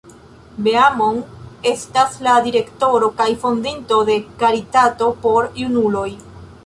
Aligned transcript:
Beamon 0.67 1.19
estas 1.71 2.17
la 2.27 2.33
direktoro 2.47 3.11
kaj 3.19 3.29
fondinto 3.45 4.01
de 4.09 4.17
karitato 4.41 5.11
por 5.27 5.51
junuloj. 5.63 6.09